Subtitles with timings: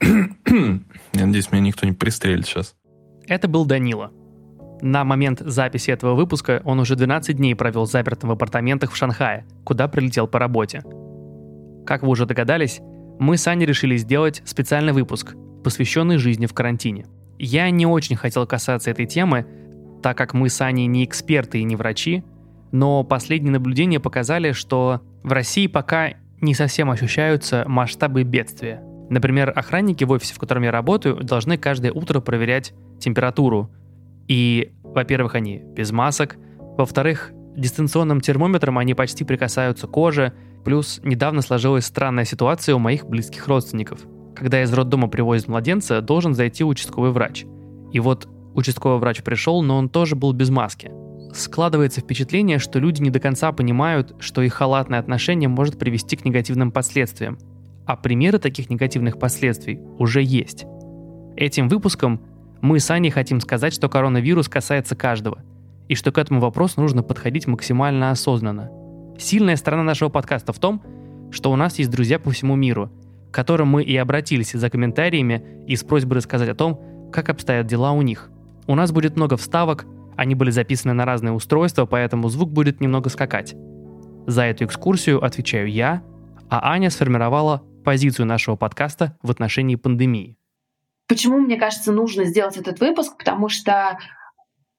[0.00, 2.74] Я надеюсь, меня никто не пристрелит сейчас.
[3.26, 4.12] Это был Данила.
[4.82, 9.44] На момент записи этого выпуска он уже 12 дней провел запертым в апартаментах в Шанхае,
[9.64, 10.82] куда прилетел по работе.
[11.86, 12.80] Как вы уже догадались,
[13.18, 17.06] мы с Аней решили сделать специальный выпуск, посвященный жизни в карантине.
[17.38, 19.46] Я не очень хотел касаться этой темы,
[20.02, 22.24] так как мы с Аней не эксперты и не врачи,
[22.72, 28.82] но последние наблюдения показали, что в России пока не совсем ощущаются масштабы бедствия.
[29.08, 33.70] Например, охранники в офисе, в котором я работаю, должны каждое утро проверять температуру.
[34.28, 36.36] И, во-первых, они без масок,
[36.78, 40.32] во-вторых, дистанционным термометром они почти прикасаются к коже,
[40.64, 44.00] плюс недавно сложилась странная ситуация у моих близких родственников.
[44.36, 47.44] Когда из роддома привозят младенца, должен зайти участковый врач.
[47.92, 50.92] И вот участковый врач пришел, но он тоже был без маски
[51.34, 56.24] складывается впечатление, что люди не до конца понимают, что их халатное отношение может привести к
[56.24, 57.38] негативным последствиям.
[57.86, 60.66] А примеры таких негативных последствий уже есть.
[61.36, 62.20] Этим выпуском
[62.60, 65.42] мы с Аней хотим сказать, что коронавирус касается каждого,
[65.88, 68.70] и что к этому вопросу нужно подходить максимально осознанно.
[69.18, 70.82] Сильная сторона нашего подкаста в том,
[71.30, 72.90] что у нас есть друзья по всему миру,
[73.30, 76.80] к которым мы и обратились за комментариями и с просьбой рассказать о том,
[77.12, 78.30] как обстоят дела у них.
[78.66, 79.86] У нас будет много вставок,
[80.20, 83.54] они были записаны на разные устройства, поэтому звук будет немного скакать.
[84.26, 86.02] За эту экскурсию отвечаю я,
[86.50, 90.36] а Аня сформировала позицию нашего подкаста в отношении пандемии.
[91.08, 93.16] Почему, мне кажется, нужно сделать этот выпуск?
[93.16, 93.98] Потому что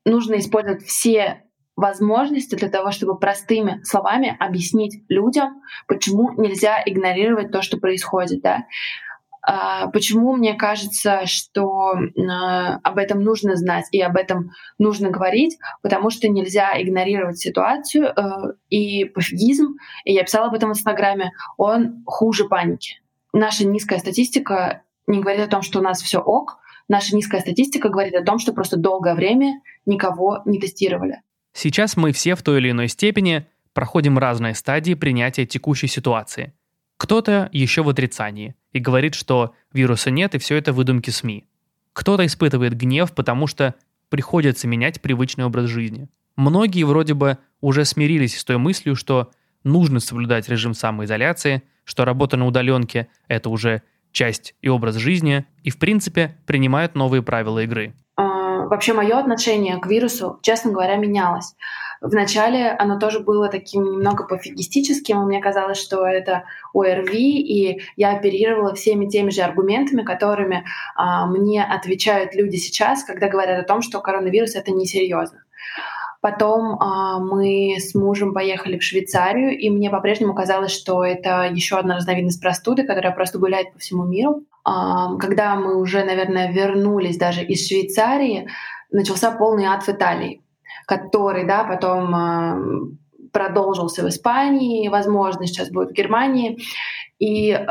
[0.06, 1.42] нужно использовать все
[1.75, 8.44] возможности для того, чтобы простыми словами объяснить людям, почему нельзя игнорировать то, что происходит.
[8.44, 8.66] Да?
[9.44, 15.58] А, почему мне кажется, что а, об этом нужно знать и об этом нужно говорить?
[15.81, 21.31] Потому что нельзя игнорировать ситуацию, э, и пофигизм, и я писала об этом в Инстаграме,
[21.58, 23.02] он хуже паники.
[23.34, 27.89] Наша низкая статистика не говорит о том, что у нас все ок, наша низкая статистика
[27.89, 31.22] говорит о том, что просто долгое время никого не тестировали.
[31.53, 36.53] Сейчас мы все в той или иной степени проходим разные стадии принятия текущей ситуации–
[37.01, 41.47] кто-то еще в отрицании и говорит, что вируса нет и все это выдумки СМИ.
[41.94, 43.73] Кто-то испытывает гнев, потому что
[44.09, 46.09] приходится менять привычный образ жизни.
[46.35, 49.31] Многие вроде бы уже смирились с той мыслью, что
[49.63, 55.72] нужно соблюдать режим самоизоляции, что работа на удаленке– это уже часть и образ жизни, и
[55.72, 57.95] в принципе принимают новые правила игры.
[58.16, 61.56] А, вообще мое отношение к вирусу, честно говоря, менялось.
[62.01, 68.73] Вначале оно тоже было таким немного пофигистическим, мне казалось, что это ОРВИ, и я оперировала
[68.73, 74.00] всеми теми же аргументами, которыми а, мне отвечают люди сейчас, когда говорят о том, что
[74.00, 75.44] коронавирус— это несерьезно.
[76.22, 81.78] Потом а, мы с мужем поехали в Швейцарию, и мне по-прежнему казалось, что это еще
[81.78, 84.44] одна разновидность простуды, которая просто гуляет по всему миру.
[84.63, 88.47] А, когда мы уже, наверное, вернулись даже из Швейцарии,
[88.90, 90.41] начался полный ад в Италии
[90.91, 92.57] который, да, потом а,
[93.31, 96.59] продолжился в Испании, возможно, сейчас будет в Германии.
[97.18, 97.66] И э,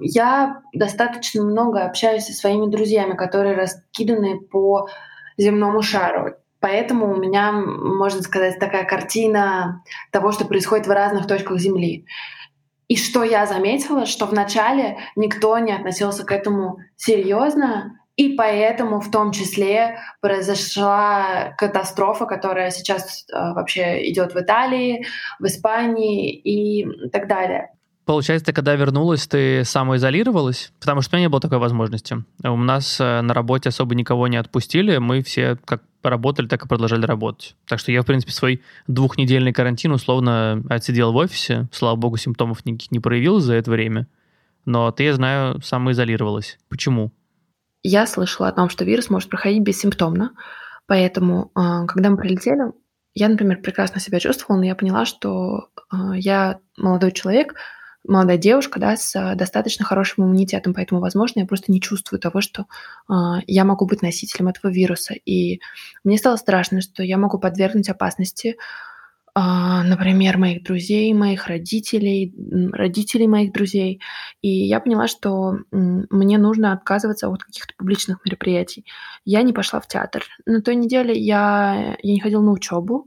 [0.00, 4.88] я достаточно много общаюсь со своими друзьями, которые раскиданы по
[5.36, 6.34] земному шару.
[6.58, 12.06] Поэтому у меня, можно сказать, такая картина того, что происходит в разных точках Земли.
[12.88, 19.10] И что я заметила, что вначале никто не относился к этому серьезно, и поэтому в
[19.10, 25.06] том числе произошла катастрофа, которая сейчас э, вообще идет в Италии,
[25.40, 27.70] в Испании и так далее.
[28.04, 30.72] Получается, ты когда вернулась, ты самоизолировалась?
[30.78, 32.22] Потому что у меня не было такой возможности.
[32.44, 36.68] У нас э, на работе особо никого не отпустили, мы все как работали, так и
[36.68, 37.56] продолжали работать.
[37.66, 41.66] Так что я, в принципе, свой двухнедельный карантин условно отсидел в офисе.
[41.72, 44.06] Слава богу, симптомов никаких не проявилось за это время.
[44.66, 46.58] Но ты, я знаю, самоизолировалась.
[46.68, 47.10] Почему?
[47.84, 50.32] Я слышала о том, что вирус может проходить бессимптомно,
[50.86, 52.72] поэтому, а, когда мы прилетели,
[53.14, 57.54] я, например, прекрасно себя чувствовала, но я поняла, что а, я молодой человек,
[58.02, 62.66] молодая девушка, да, с достаточно хорошим иммунитетом, поэтому, возможно, я просто не чувствую того, что
[63.08, 63.12] э,
[63.46, 65.14] я могу быть носителем этого вируса.
[65.14, 65.60] И
[66.04, 68.93] мне стало страшно, что я могу подвергнуть опасности а,
[69.36, 72.32] например, моих друзей, моих родителей,
[72.72, 74.00] родителей моих друзей.
[74.42, 78.84] И я поняла, что мне нужно отказываться от каких-то публичных мероприятий.
[79.24, 80.24] Я не пошла в театр.
[80.46, 83.06] На той неделе я, я не ходила на учебу,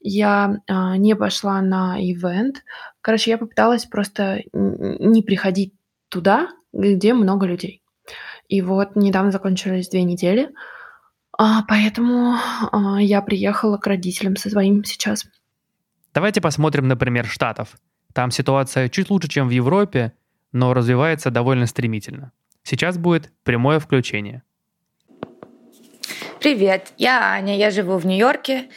[0.00, 2.64] я а, не пошла на ивент.
[3.00, 5.74] Короче, я попыталась просто не приходить
[6.08, 7.82] туда, где много людей.
[8.48, 10.50] И вот недавно закончились две недели,
[11.36, 12.36] а, поэтому
[12.72, 15.26] а, я приехала к родителям со своим сейчас.
[16.18, 17.76] Давайте посмотрим, например, Штатов.
[18.12, 20.14] Там ситуация чуть лучше, чем в Европе,
[20.50, 22.32] но развивается довольно стремительно.
[22.64, 24.42] Сейчас будет прямое включение.
[26.40, 28.68] Привет, я Аня, я живу в Нью-Йорке.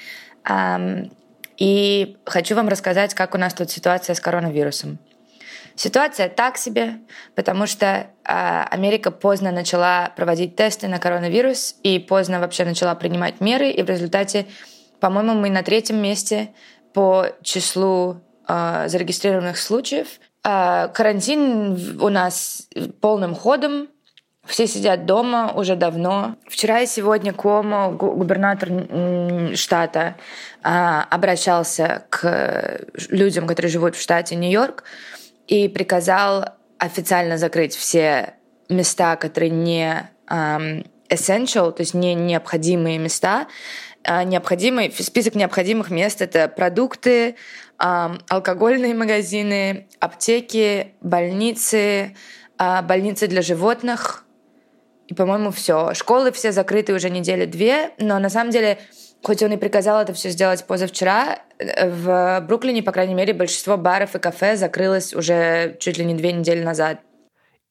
[0.48, 1.12] Эм,
[1.58, 5.00] и хочу вам рассказать, как у нас тут ситуация с коронавирусом.
[5.76, 7.00] Ситуация так себе,
[7.34, 13.42] потому что э, Америка поздно начала проводить тесты на коронавирус и поздно вообще начала принимать
[13.42, 14.46] меры, и в результате,
[15.00, 16.52] по-моему, мы на третьем месте
[16.94, 18.18] по числу
[18.48, 20.08] э, зарегистрированных случаев.
[20.44, 22.68] Э, карантин у нас
[23.00, 23.88] полным ходом,
[24.46, 26.36] все сидят дома уже давно.
[26.48, 28.70] Вчера и сегодня Комо, губернатор
[29.56, 30.16] штата,
[30.64, 34.84] а, обращался к людям, которые живут в штате Нью-Йорк,
[35.48, 36.46] и приказал
[36.80, 38.34] официально закрыть все
[38.68, 40.10] места, которые не
[41.10, 43.48] essential, то есть не необходимые места.
[44.04, 47.36] А, необходимый список необходимых мест это продукты,
[47.78, 52.16] алкогольные магазины, аптеки, больницы,
[52.58, 54.26] а, больницы для животных,
[55.12, 55.94] и, по-моему, все.
[55.94, 58.80] Школы все закрыты уже недели две, но на самом деле,
[59.22, 63.76] хоть он и приказал это все сделать позавчера, э, в Бруклине, по крайней мере, большинство
[63.76, 67.02] баров и кафе закрылось уже чуть ли не две недели назад.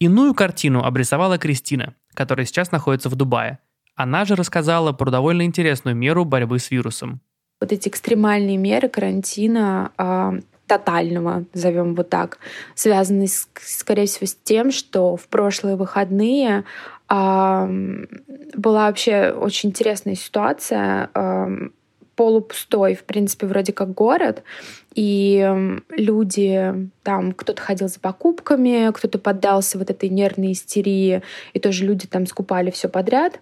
[0.00, 3.58] Иную картину обрисовала Кристина, которая сейчас находится в Дубае.
[4.02, 7.20] Она же рассказала про довольно интересную меру борьбы с вирусом.
[7.60, 10.36] Вот эти экстремальные меры карантина а,
[10.66, 12.38] тотального, назовем вот так,
[12.74, 13.26] связаны,
[13.60, 16.64] скорее всего, с тем, что в прошлые выходные
[17.10, 21.10] была вообще очень интересная ситуация.
[22.14, 24.44] Полупустой, в принципе, вроде как город,
[24.94, 31.84] и люди, там кто-то ходил за покупками, кто-то поддался вот этой нервной истерии, и тоже
[31.84, 33.40] люди там скупали все подряд.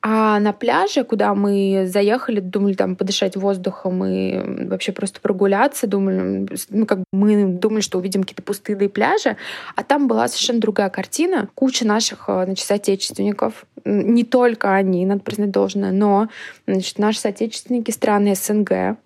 [0.00, 6.48] А на пляже, куда мы заехали, думали там подышать воздухом и вообще просто прогуляться, думали,
[6.70, 9.36] ну как мы думали, что увидим какие-то пустые пляжи,
[9.74, 11.48] а там была совершенно другая картина.
[11.56, 16.28] Куча наших, э, значит, соотечественников, не только они, надо признать должное, но,
[16.68, 18.98] значит, наши соотечественники страны СНГ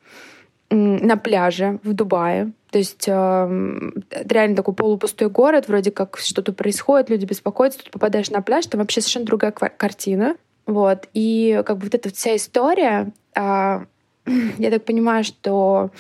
[0.71, 2.53] на пляже в Дубае.
[2.73, 8.31] То есть э, реально такой полупустой город, вроде как что-то происходит, люди беспокоятся, тут попадаешь
[8.31, 10.37] на пляж, там вообще совершенно другая картина.
[10.65, 11.07] Вот.
[11.13, 13.85] И как бы вот эта вся история, а,
[14.59, 15.91] я так понимаю, что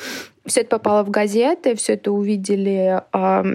[0.44, 3.00] все это попало в газеты, все это увидели,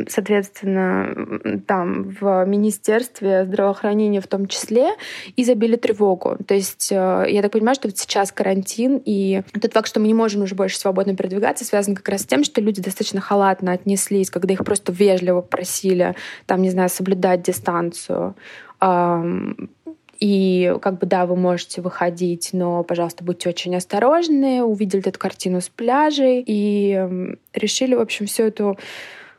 [0.10, 4.92] соответственно, там в Министерстве здравоохранения в том числе,
[5.36, 6.38] и забили тревогу.
[6.48, 10.08] То есть а, я так понимаю, что вот сейчас карантин, и тот факт, что мы
[10.08, 13.74] не можем уже больше свободно передвигаться, связан как раз с тем, что люди достаточно халатно
[13.74, 16.16] отнеслись, когда их просто вежливо просили,
[16.46, 18.36] там, не знаю, соблюдать дистанцию
[20.19, 24.64] и как бы да, вы можете выходить, но, пожалуйста, будьте очень осторожны.
[24.64, 28.78] Увидели эту картину с пляжей и решили, в общем, всю эту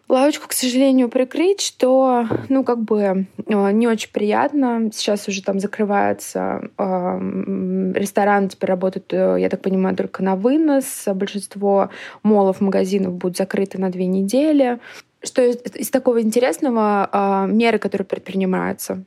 [0.08, 4.90] лавочку, к сожалению, прикрыть, что, ну, как бы э, не очень приятно.
[4.92, 11.04] Сейчас уже там закрываются э, рестораны, теперь работают, э, я так понимаю, только на вынос.
[11.14, 11.90] Большинство
[12.22, 14.78] молов, магазинов будут закрыты на две недели.
[15.22, 19.04] Что из, из такого интересного, э, меры, которые предпринимаются.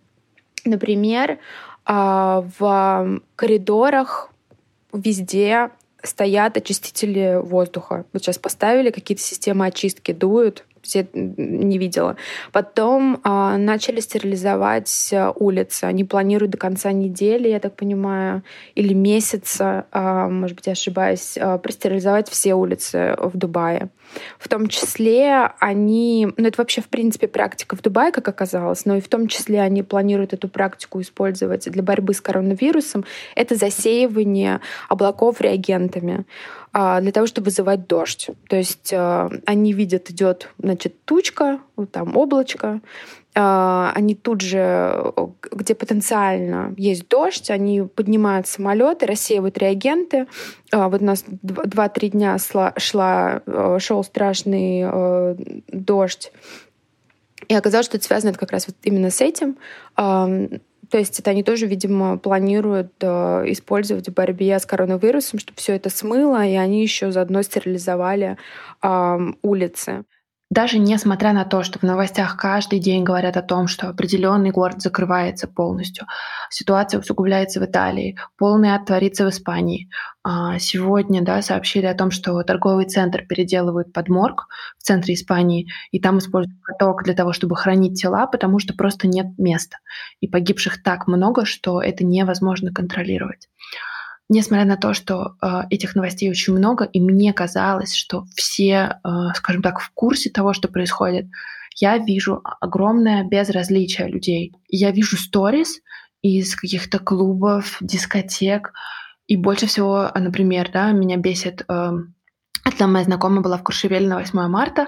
[0.66, 1.40] Например,
[1.86, 4.32] а, в коридорах
[4.94, 5.70] везде
[6.04, 8.06] стоят очистители воздуха.
[8.14, 12.16] Вот сейчас поставили какие-то системы очистки, дуют, все не видела.
[12.52, 15.86] Потом э, начали стерилизовать э, улицы.
[15.86, 18.44] Они планируют до конца недели, я так понимаю,
[18.76, 23.90] или месяца, э, может быть, я ошибаюсь, э, простерилизовать все улицы в Дубае.
[24.40, 28.96] В том числе они, ну это вообще в принципе практика в Дубае, как оказалось, но
[28.98, 33.06] и в том числе они планируют эту практику использовать для борьбы с коронавирусом.
[33.36, 34.60] Это засеивание
[34.90, 36.26] облаков реагентами.
[36.74, 38.30] А, для того, чтобы вызывать дождь.
[38.48, 41.60] То есть а, они видят, идет значит, тучка,
[41.92, 42.80] там облачко,
[43.36, 45.14] а, они тут же,
[45.52, 50.28] где потенциально есть дождь, они поднимают самолеты, рассеивают реагенты.
[50.72, 53.42] Вот у нас 2-3 дня шла, шла,
[53.80, 55.36] шел страшный
[55.68, 56.32] дождь.
[57.50, 59.58] И оказалось, что это связано как раз вот именно с этим.
[60.92, 63.06] То есть это они тоже, видимо, планируют э,
[63.48, 68.38] использовать в борьбе с коронавирусом, чтобы все это смыло, и они еще заодно стерилизовали
[68.84, 70.04] э, улицы.
[70.52, 74.82] Даже несмотря на то, что в новостях каждый день говорят о том, что определенный город
[74.82, 76.08] закрывается полностью,
[76.50, 79.90] ситуация усугубляется в Италии, полный ад творится в Испании.
[80.24, 85.70] А, сегодня да, сообщили о том, что торговый центр переделывают под морг в центре Испании,
[85.92, 89.78] и там используют поток для того, чтобы хранить тела, потому что просто нет места.
[90.20, 93.48] И погибших так много, что это невозможно контролировать.
[94.32, 99.10] Несмотря на то, что э, этих новостей очень много, и мне казалось, что все, э,
[99.36, 101.26] скажем так, в курсе того, что происходит,
[101.76, 104.54] я вижу огромное безразличие людей.
[104.70, 105.82] Я вижу сторис
[106.22, 108.72] из каких-то клубов, дискотек,
[109.28, 111.66] и больше всего, например, да, меня бесит...
[111.68, 111.92] Э,
[112.64, 114.88] одна моя знакомая была в Куршевеле на 8 марта,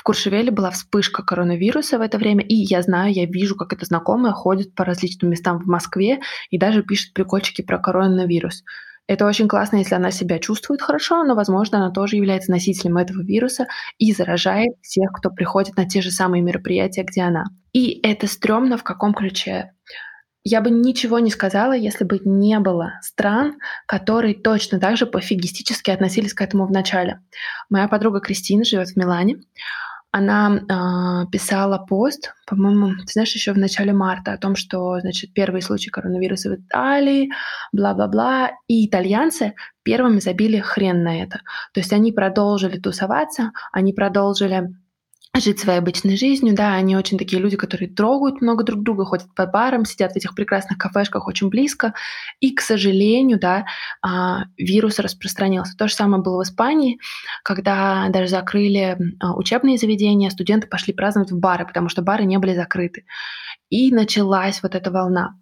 [0.00, 3.84] в Куршевеле была вспышка коронавируса в это время, и я знаю, я вижу, как эта
[3.84, 8.64] знакомая ходит по различным местам в Москве и даже пишет прикольчики про коронавирус.
[9.06, 13.20] Это очень классно, если она себя чувствует хорошо, но, возможно, она тоже является носителем этого
[13.20, 13.66] вируса
[13.98, 17.44] и заражает всех, кто приходит на те же самые мероприятия, где она.
[17.74, 19.72] И это стрёмно в каком ключе?
[20.44, 25.90] Я бы ничего не сказала, если бы не было стран, которые точно так же пофигистически
[25.90, 27.20] относились к этому в начале.
[27.68, 29.40] Моя подруга Кристина живет в Милане
[30.12, 35.32] она э, писала пост, по-моему, ты знаешь, еще в начале марта о том, что, значит,
[35.32, 37.30] первый случай коронавируса в Италии,
[37.72, 41.42] бла-бла-бла, и итальянцы первыми забили хрен на это.
[41.72, 44.74] То есть они продолжили тусоваться, они продолжили
[45.38, 49.32] жить своей обычной жизнью, да, они очень такие люди, которые трогают много друг друга, ходят
[49.34, 51.94] по барам, сидят в этих прекрасных кафешках очень близко,
[52.40, 53.64] и, к сожалению, да,
[54.02, 55.76] а, вирус распространился.
[55.76, 56.98] То же самое было в Испании,
[57.44, 62.38] когда даже закрыли а, учебные заведения, студенты пошли праздновать в бары, потому что бары не
[62.38, 63.04] были закрыты.
[63.68, 65.36] И началась вот эта волна.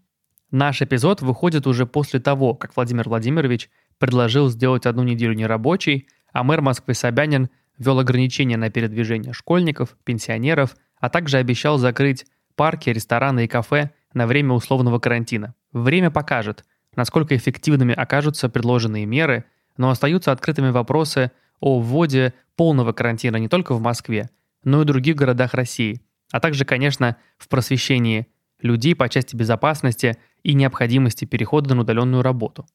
[0.50, 6.42] Наш эпизод выходит уже после того, как Владимир Владимирович предложил сделать одну неделю нерабочей, а
[6.42, 13.44] мэр Москвы Собянин ввел ограничения на передвижение школьников, пенсионеров, а также обещал закрыть парки, рестораны
[13.44, 15.54] и кафе на время условного карантина.
[15.72, 16.64] Время покажет,
[16.96, 19.44] насколько эффективными окажутся предложенные меры,
[19.76, 21.30] но остаются открытыми вопросы
[21.60, 24.30] о вводе полного карантина не только в Москве,
[24.64, 26.00] но и в других городах России,
[26.32, 28.26] а также, конечно, в просвещении
[28.60, 32.66] людей по части безопасности и необходимости перехода на удаленную работу.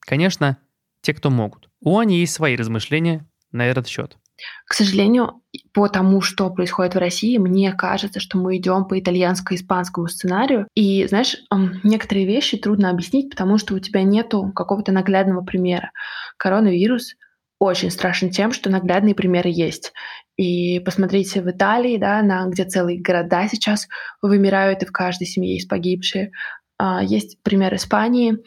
[0.00, 0.58] Конечно,
[1.00, 1.70] те, кто могут.
[1.80, 4.18] У Ани есть свои размышления на этот счет.
[4.66, 5.42] К сожалению,
[5.72, 10.66] по тому, что происходит в России, мне кажется, что мы идем по итальянско-испанскому сценарию.
[10.74, 11.36] И, знаешь,
[11.82, 15.90] некоторые вещи трудно объяснить, потому что у тебя нету какого-то наглядного примера.
[16.36, 17.14] Коронавирус
[17.58, 19.92] очень страшен тем, что наглядные примеры есть.
[20.36, 23.86] И посмотрите в Италии, да, на, где целые города сейчас
[24.22, 26.32] вымирают, и в каждой семье есть погибшие.
[26.78, 28.38] А, есть пример Испании,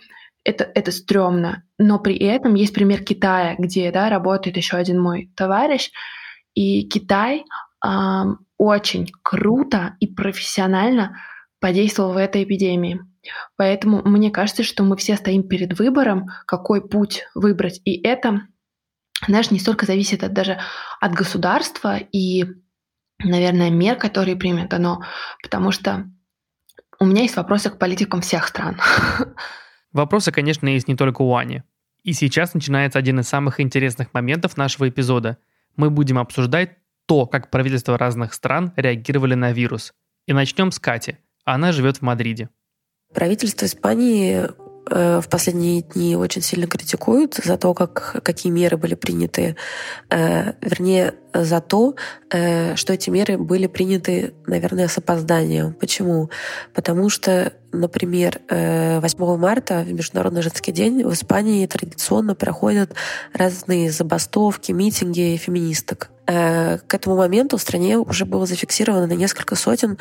[0.44, 1.64] это, это стрёмно.
[1.78, 5.92] Но при этом есть пример Китая, где да, работает еще один мой товарищ.
[6.54, 7.46] И Китай
[7.86, 7.90] э,
[8.58, 11.18] очень круто и профессионально
[11.60, 13.00] подействовал в этой эпидемии.
[13.56, 17.82] Поэтому мне кажется, что мы все стоим перед выбором, какой путь выбрать.
[17.86, 18.42] И это,
[19.28, 20.60] знаешь, не столько зависит от, даже
[21.00, 22.46] от государства и,
[23.20, 25.04] наверное, мер, которые примет оно,
[25.42, 26.06] потому что
[27.00, 28.80] у меня есть вопросы к политикам всех стран.
[29.94, 31.64] Вопросы, конечно, есть не только у Ани.
[32.04, 35.38] И сейчас начинается один из самых интересных моментов нашего эпизода.
[35.78, 36.72] Мы будем обсуждать
[37.06, 39.94] то, как правительства разных стран реагировали на вирус.
[40.28, 41.18] И начнем с Кати.
[41.46, 42.50] Она живет в Мадриде.
[43.14, 44.48] Правительство Испании
[44.86, 49.56] в последние дни очень сильно критикуют за то, как, какие меры были приняты,
[50.10, 51.96] э, вернее, за то,
[52.30, 55.74] э, что эти меры были приняты, наверное, с опозданием.
[55.74, 56.30] Почему?
[56.74, 62.94] Потому что, например, 8 марта, в Международный женский день, в Испании традиционно проходят
[63.34, 66.10] разные забастовки, митинги феминисток.
[66.26, 69.98] К этому моменту в стране уже было зафиксировано несколько сотен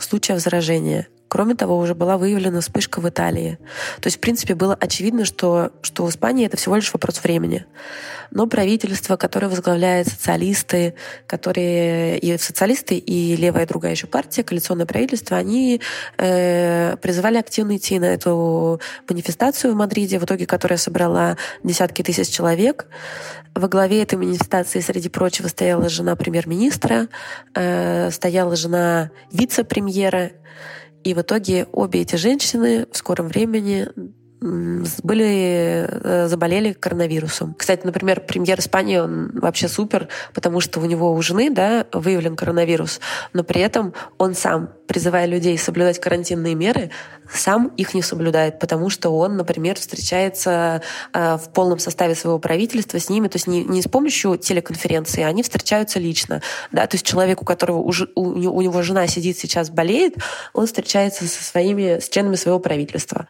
[0.00, 1.06] случаев заражения.
[1.28, 3.58] Кроме того, уже была выявлена вспышка в Италии.
[4.00, 7.66] То есть, в принципе, было очевидно, что, что в Испании это всего лишь вопрос времени.
[8.30, 10.94] Но правительство, которое возглавляет социалисты,
[11.26, 15.80] которые и социалисты, и левая другая еще партия, коалиционное правительство, они
[16.18, 22.28] э, призывали активно идти на эту манифестацию в Мадриде, в итоге которая собрала десятки тысяч
[22.28, 22.86] человек.
[23.54, 27.08] Во главе этой манифестации, среди прочего, стояла жена премьер-министра,
[27.54, 30.32] э, стояла жена вице-премьера,
[31.04, 33.88] и в итоге обе эти женщины в скором времени
[34.44, 37.54] были, э, заболели коронавирусом.
[37.54, 42.36] Кстати, например, премьер Испании, он вообще супер, потому что у него у жены да, выявлен
[42.36, 43.00] коронавирус,
[43.32, 46.90] но при этом он сам, призывая людей соблюдать карантинные меры,
[47.32, 50.82] сам их не соблюдает, потому что он, например, встречается
[51.14, 55.22] э, в полном составе своего правительства с ними, то есть не, не с помощью телеконференции,
[55.22, 56.42] они встречаются лично.
[56.70, 56.86] Да?
[56.86, 60.16] То есть человек, у которого у, у него жена сидит сейчас, болеет,
[60.52, 63.26] он встречается со своими, с членами своего правительства.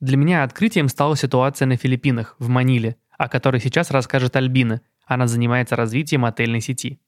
[0.00, 4.82] Для меня открытием стала ситуация на Филиппинах, в Маниле, о которой сейчас расскажет Альбина.
[5.06, 7.00] Она занимается развитием отельной сети.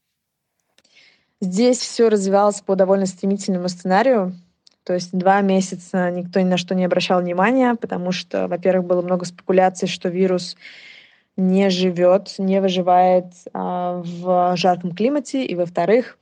[1.41, 4.35] Здесь все развивалось по довольно стремительному сценарию.
[4.83, 9.01] То есть два месяца никто ни на что не обращал внимания, потому что, во-первых, было
[9.01, 10.57] много спекуляций, что вирус
[11.37, 16.17] не живет, не выживает а, в жарком климате, и, во-вторых,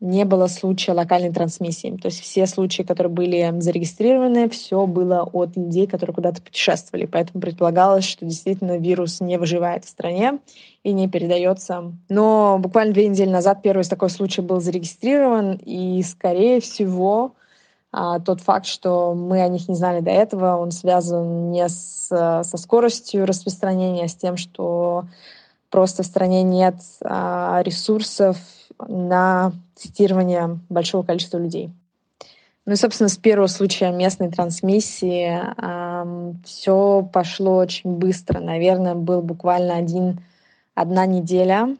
[0.00, 1.96] не было случая локальной трансмиссии.
[1.96, 7.06] То есть все случаи, которые были зарегистрированы, все было от людей, которые куда-то путешествовали.
[7.06, 10.38] Поэтому предполагалось, что действительно вирус не выживает в стране
[10.82, 11.94] и не передается.
[12.10, 17.32] Но буквально две недели назад первый такой случай был зарегистрирован, и, скорее всего,
[17.90, 22.08] а, тот факт, что мы о них не знали до этого, он связан не с,
[22.08, 25.04] со скоростью распространения, а с тем, что
[25.70, 28.36] просто в стране нет а, ресурсов
[28.86, 31.70] на цитирование большого количества людей.
[32.66, 38.40] Ну и, собственно, с первого случая местной трансмиссии эм, все пошло очень быстро.
[38.40, 40.20] Наверное, был буквально один,
[40.74, 41.76] одна неделя,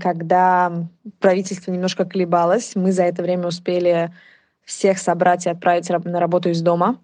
[0.00, 0.72] когда
[1.20, 2.74] правительство немножко колебалось.
[2.74, 4.12] Мы за это время успели
[4.64, 6.98] всех собрать и отправить на работу из дома.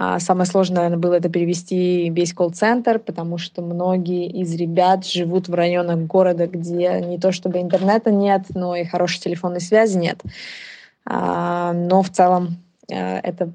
[0.00, 5.48] А самое сложное, наверное, было это перевести весь колл-центр, потому что многие из ребят живут
[5.48, 10.22] в районах города, где не то чтобы интернета нет, но и хорошей телефонной связи нет.
[11.04, 13.50] А, но в целом э, это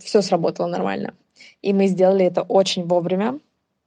[0.00, 1.14] все сработало нормально.
[1.62, 3.38] И мы сделали это очень вовремя,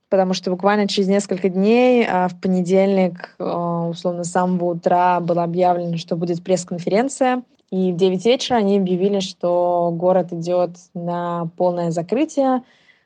[0.08, 5.44] потому что буквально через несколько дней, а, в понедельник, э, условно, с самого утра было
[5.44, 11.92] объявлено, что будет пресс-конференция и в 9 вечера они объявили, что город идет на полное
[11.92, 12.64] закрытие.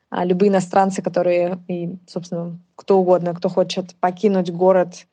[0.08, 5.06] А любые иностранцы, которые, и, собственно, кто угодно, кто хочет покинуть город,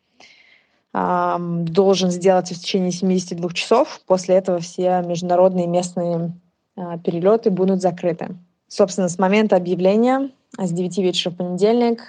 [0.91, 4.01] должен сделать в течение 72 часов.
[4.05, 6.33] После этого все международные местные
[6.75, 8.35] а, перелеты будут закрыты.
[8.67, 12.01] Собственно, с момента объявления, с 9 вечера в понедельник,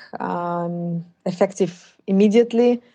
[1.25, 1.73] effective
[2.07, 2.83] immediately—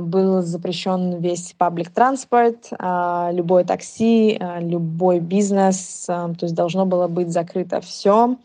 [0.00, 7.08] был запрещен весь паблик транспорт, а, любое такси, а, любой бизнес, то есть должно было
[7.08, 8.36] быть закрыто все,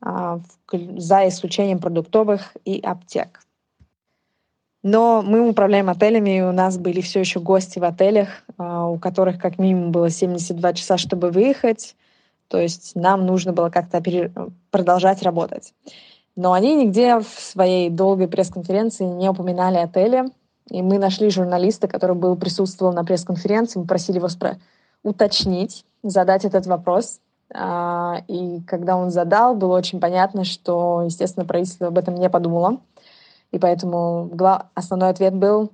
[0.00, 3.40] за исключением продуктовых и аптек.
[4.82, 8.28] Но мы управляем отелями, и у нас были все еще гости в отелях,
[8.58, 11.96] у которых как минимум было 72 часа, чтобы выехать.
[12.48, 14.02] То есть нам нужно было как-то
[14.70, 15.72] продолжать работать.
[16.36, 20.24] Но они нигде в своей долгой пресс-конференции не упоминали отели,
[20.70, 24.58] и мы нашли журналиста, который был присутствовал на пресс-конференции, мы просили его спро-
[25.02, 27.20] уточнить, задать этот вопрос.
[27.52, 32.80] А, и когда он задал, было очень понятно, что, естественно, правительство об этом не подумало.
[33.52, 34.30] И поэтому
[34.74, 35.70] основной ответ был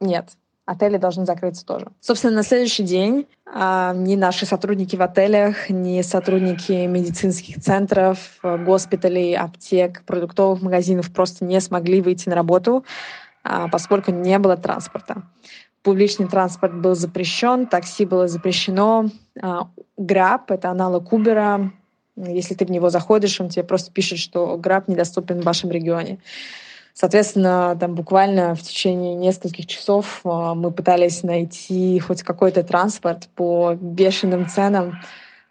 [0.00, 0.30] «нет,
[0.66, 1.86] отели должны закрыться тоже.
[2.00, 9.34] Собственно, на следующий день а, ни наши сотрудники в отелях, ни сотрудники медицинских центров, госпиталей,
[9.34, 12.84] аптек, продуктовых магазинов просто не смогли выйти на работу.
[13.48, 15.22] А, поскольку не было транспорта.
[15.82, 19.06] Публичный транспорт был запрещен, такси было запрещено.
[19.40, 21.70] А, Grab— это аналог Uber.
[22.16, 26.18] Если ты в него заходишь, он тебе просто пишет, что Grab недоступен в вашем регионе.
[26.92, 33.74] Соответственно, там буквально в течение нескольких часов а, мы пытались найти хоть какой-то транспорт по
[33.80, 35.00] бешеным ценам,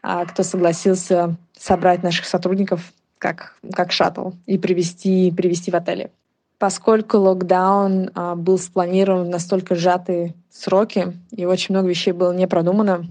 [0.04, 6.12] кто согласился собрать наших сотрудников как, как шаттл и привести, привести в отеле.
[6.60, 12.48] Поскольку локдаун а, был спланирован в настолько сжатые сроки, и очень много вещей было не
[12.48, 13.06] продумано,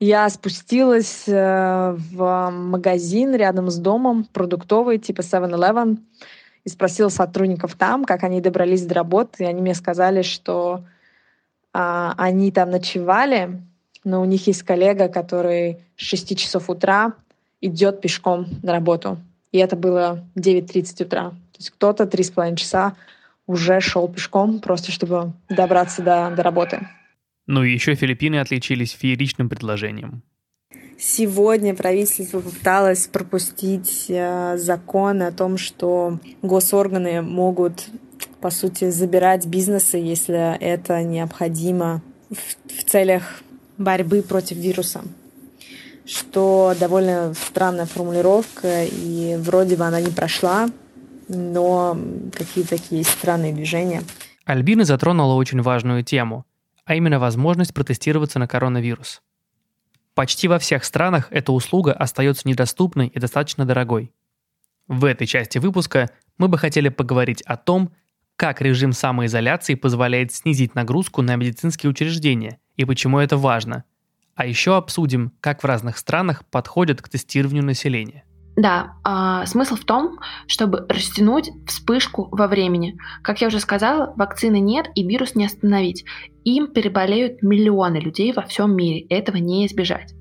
[0.00, 5.98] я спустилась э, в магазин рядом с домом, продуктовый, типа 7-Eleven,
[6.64, 10.84] и спросила сотрудников там, как они добрались до работы, и они мне сказали, что
[11.72, 13.62] а, они там ночевали,
[14.02, 17.14] но у них есть коллега, который с 6 часов утра
[17.60, 19.18] идет пешком на работу.
[19.52, 21.32] И это было 9.30 утра.
[21.54, 22.96] То есть кто-то три с половиной часа
[23.46, 26.88] уже шел пешком, просто чтобы добраться до, до работы.
[27.46, 30.22] Ну и еще Филиппины отличились фееричным предложением.
[30.98, 37.86] Сегодня правительство попыталось пропустить э, закон о том, что госорганы могут,
[38.40, 42.38] по сути, забирать бизнесы, если это необходимо в,
[42.72, 43.42] в целях
[43.76, 45.02] борьбы против вируса.
[46.06, 50.68] Что довольно странная формулировка, и вроде бы она не прошла,
[51.28, 51.96] но
[52.32, 54.02] какие-то такие странные движения.
[54.44, 56.44] Альбина затронула очень важную тему,
[56.84, 59.22] а именно возможность протестироваться на коронавирус.
[60.14, 64.12] Почти во всех странах эта услуга остается недоступной и достаточно дорогой.
[64.86, 67.90] В этой части выпуска мы бы хотели поговорить о том,
[68.36, 73.84] как режим самоизоляции позволяет снизить нагрузку на медицинские учреждения и почему это важно.
[74.34, 78.24] А еще обсудим, как в разных странах подходят к тестированию населения.
[78.56, 82.96] Да, а, смысл в том, чтобы растянуть вспышку во времени.
[83.22, 86.04] Как я уже сказала, вакцины нет и вирус не остановить.
[86.44, 89.00] Им переболеют миллионы людей во всем мире.
[89.08, 90.14] Этого не избежать.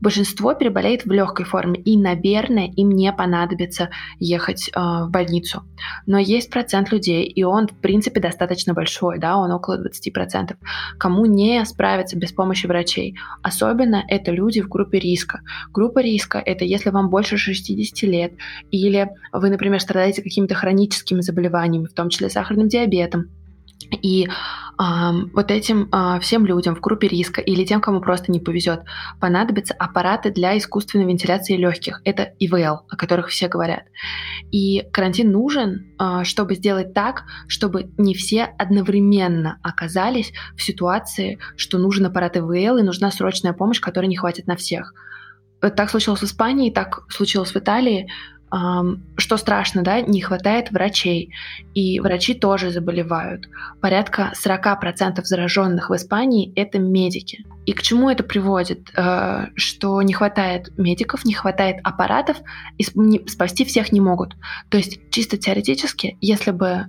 [0.00, 5.64] Большинство переболеет в легкой форме, и, наверное, им не понадобится ехать э, в больницу.
[6.06, 10.56] Но есть процент людей, и он, в принципе, достаточно большой, да, он около 20%,
[10.98, 13.16] кому не справиться без помощи врачей.
[13.42, 15.40] Особенно это люди в группе риска.
[15.72, 18.32] Группа риска– это если вам больше 60 лет,
[18.70, 23.30] или вы, например, страдаете какими-то хроническими заболеваниями, в том числе сахарным диабетом,
[23.90, 24.30] и э,
[25.32, 28.82] вот этим э, всем людям в группе риска или тем, кому просто не повезет,
[29.20, 32.00] понадобятся аппараты для искусственной вентиляции легких.
[32.04, 33.84] Это ИВЛ, о которых все говорят.
[34.50, 41.78] И карантин нужен, э, чтобы сделать так, чтобы не все одновременно оказались в ситуации, что
[41.78, 44.92] нужен аппарат ИВЛ и нужна срочная помощь, которой не хватит на всех.
[45.60, 48.08] Так случилось в Испании, так случилось в Италии
[48.50, 51.32] что страшно, да, не хватает врачей,
[51.74, 53.48] и врачи тоже заболевают.
[53.80, 57.44] Порядка 40% зараженных в Испании– это медики.
[57.66, 58.90] И к чему это приводит?
[58.96, 62.38] Э, что не хватает медиков, не хватает аппаратов,
[62.78, 62.84] и
[63.28, 64.36] спасти всех не могут.
[64.70, 66.86] То есть чисто теоретически, если бы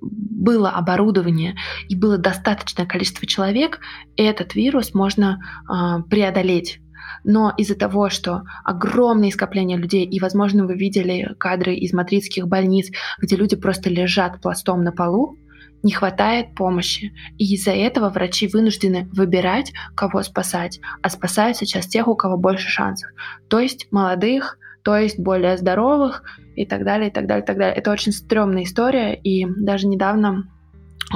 [0.00, 1.56] было оборудование
[1.88, 3.80] и было достаточное количество человек,
[4.16, 5.38] этот вирус можно
[5.68, 6.80] а, преодолеть
[7.24, 12.90] но из-за того, что огромное скопление людей, и, возможно, вы видели кадры из мадридских больниц,
[13.18, 15.38] где люди просто лежат пластом на полу,
[15.82, 17.12] не хватает помощи.
[17.38, 20.80] И из-за этого врачи вынуждены выбирать, кого спасать.
[21.02, 23.10] А спасают сейчас тех, у кого больше шансов.
[23.48, 26.22] То есть молодых, то есть более здоровых
[26.54, 27.74] и так далее, и так далее, и так далее.
[27.74, 30.44] Это очень стрёмная история, и даже недавно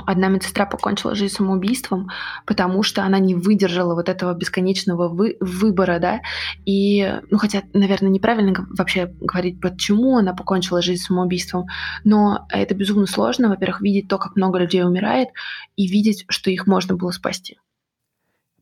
[0.07, 2.11] Одна медсестра покончила жизнь самоубийством,
[2.47, 6.21] потому что она не выдержала вот этого бесконечного вы выбора, да,
[6.65, 11.67] и, ну, хотя, наверное, неправильно вообще говорить, почему она покончила жизнь самоубийством,
[12.03, 15.29] но это безумно сложно, во-первых, видеть то, как много людей умирает,
[15.77, 17.59] и видеть, что их можно было спасти.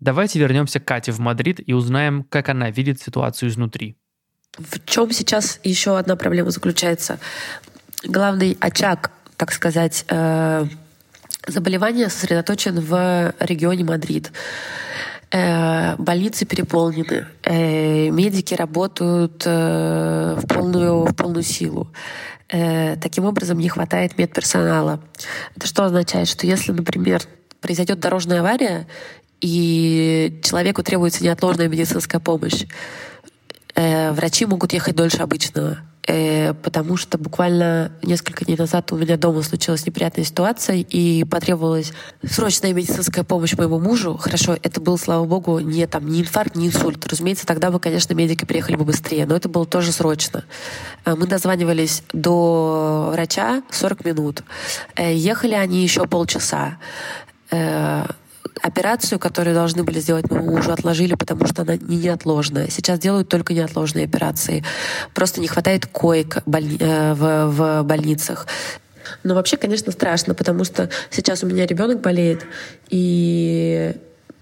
[0.01, 3.97] Давайте вернемся к Кате в Мадрид и узнаем, как она видит ситуацию изнутри.
[4.59, 7.19] В чем сейчас еще одна проблема заключается?
[8.05, 10.67] Главный очаг, так сказать, э
[11.47, 14.31] Заболевание сосредоточено в регионе Мадрид.
[15.33, 21.89] Э, больницы переполнены, э, медики работают э, в полную, в полную силу.
[22.49, 25.01] Таким образом, не хватает медперсонала.
[25.57, 26.29] Это что означает?
[26.29, 27.23] Что если, например,
[27.63, 28.87] произойдет дорожная авария,
[29.41, 32.67] и человеку требуется неотложная медицинская помощь,
[33.75, 39.87] врачи могут ехать дольше обычного потому что буквально несколько дней назад у меня дома случилась
[39.87, 41.93] неприятная ситуация, и потребовалась
[42.29, 44.17] срочная медицинская помощь моему мужу.
[44.17, 47.07] Хорошо, это был, слава богу, не там не инфаркт, не инсульт.
[47.07, 50.45] Разумеется, тогда бы, конечно, медики приехали бы быстрее, но это было тоже срочно.
[51.05, 54.43] Э, мы дозванивались до врача 40 минут.
[54.97, 56.79] Э, ехали они еще полчаса
[57.51, 58.07] э,
[58.61, 62.69] операцию, которую должны были сделать моему мужу, отложили, потому что она не неотложная.
[62.69, 64.65] Сейчас делают только неотложные операции.
[65.15, 68.47] Просто не хватает коек больни- э, в, в больницах.
[69.25, 72.47] Но вообще, конечно, страшно, потому что сейчас у меня ребенок болеет,
[72.89, 73.95] и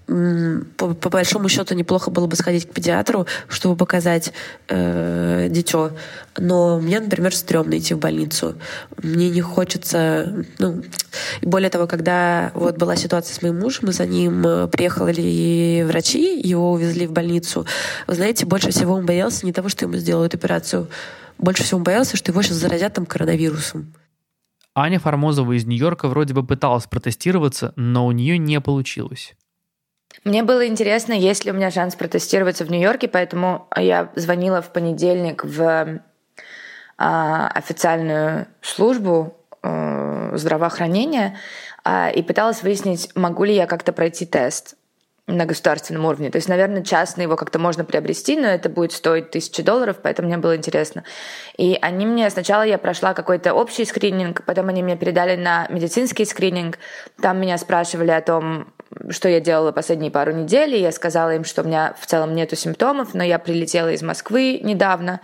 [0.07, 4.33] по, по большому счету неплохо было бы сходить к педиатру, чтобы показать
[4.67, 5.91] э, дитё.
[6.37, 8.55] Но мне, например, стрёмно идти в больницу.
[9.01, 10.45] Мне не хочется...
[10.59, 10.83] Ну,
[11.41, 15.83] и более того, когда вот была ситуация с моим мужем, мы за ним э, приехали
[15.87, 17.65] врачи, его увезли в больницу.
[18.07, 20.87] Вы знаете, больше всего он боялся не того, что ему сделают операцию,
[21.37, 23.93] больше всего он боялся, что его сейчас заразят там коронавирусом.
[24.73, 29.33] Аня Формозова из Нью-Йорка вроде бы пыталась протестироваться, но у нее не получилось.
[30.23, 34.71] Мне было интересно, есть ли у меня шанс протестироваться в Нью-Йорке, поэтому я звонила в
[34.71, 36.01] понедельник в
[36.97, 41.39] а, официальную службу а, здравоохранения
[41.83, 44.75] а, и пыталась выяснить, могу ли я как-то пройти тест
[45.27, 46.29] на государственном уровне.
[46.29, 50.27] То есть, наверное, частно его как-то можно приобрести, но это будет стоить тысячи долларов, поэтому
[50.27, 51.03] мне было интересно.
[51.57, 56.25] И они мне, сначала я прошла какой-то общий скрининг, потом они меня передали на медицинский
[56.25, 56.77] скрининг.
[57.21, 58.73] Там меня спрашивали о том,
[59.09, 62.55] что я делала последние пару недель, я сказала им, что у меня в целом нету
[62.55, 65.21] симптомов, но я прилетела из Москвы недавно,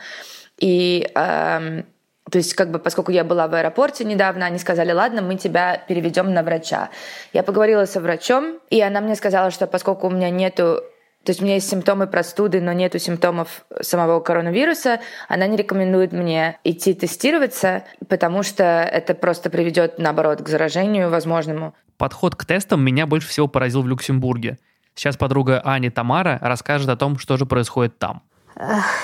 [0.60, 1.86] и эм,
[2.30, 5.82] то есть, как бы, поскольку я была в аэропорте недавно, они сказали, ладно, мы тебя
[5.88, 6.90] переведем на врача.
[7.32, 10.84] Я поговорила со врачом, и она мне сказала, что поскольку у меня нету
[11.28, 15.02] то есть у меня есть симптомы простуды, но нету симптомов самого коронавируса.
[15.28, 21.76] Она не рекомендует мне идти тестироваться, потому что это просто приведет, наоборот, к заражению возможному.
[21.98, 24.58] Подход к тестам меня больше всего поразил в Люксембурге.
[24.96, 28.22] Сейчас подруга Ани Тамара расскажет о том, что же происходит там.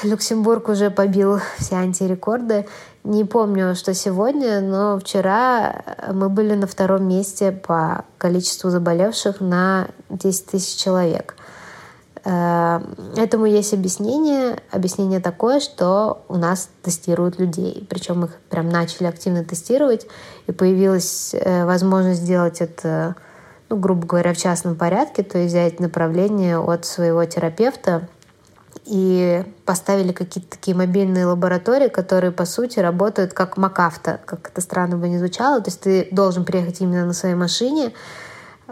[0.03, 2.65] Люксембург уже побил все антирекорды.
[3.03, 9.89] Не помню, что сегодня, но вчера мы были на втором месте по количеству заболевших на
[10.09, 11.35] 10 тысяч человек.
[12.25, 12.81] Э,
[13.17, 14.57] этому есть объяснение.
[14.71, 17.85] Объяснение такое, что у нас тестируют людей.
[17.89, 20.07] Причем их прям начали активно тестировать,
[20.47, 23.15] и появилась э, возможность сделать это,
[23.69, 28.07] ну, грубо говоря, в частном порядке, то есть взять направление от своего терапевта
[28.85, 34.97] и поставили какие-то такие мобильные лаборатории, которые, по сути, работают как МакАвто, как это странно
[34.97, 35.61] бы не звучало.
[35.61, 37.93] То есть ты должен приехать именно на своей машине,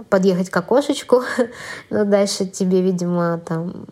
[0.10, 1.23] подъехать к окошечку,
[1.89, 3.86] но дальше тебе, видимо, там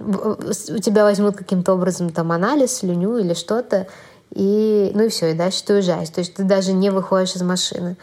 [0.00, 3.86] у тебя возьмут каким-то образом там анализ, слюню или что-то,
[4.30, 6.08] и ну и все, и дальше ты уезжаешь.
[6.08, 7.96] То есть ты даже не выходишь из машины.